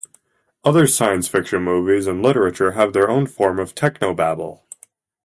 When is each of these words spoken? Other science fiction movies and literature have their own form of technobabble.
Other 0.63 0.87
science 0.87 1.27
fiction 1.27 1.61
movies 1.63 2.07
and 2.07 2.23
literature 2.23 2.71
have 2.71 2.91
their 2.93 3.07
own 3.07 3.27
form 3.27 3.59
of 3.59 3.75
technobabble. 3.75 4.61